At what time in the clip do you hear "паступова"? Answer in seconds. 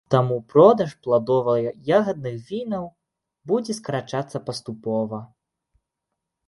4.51-5.23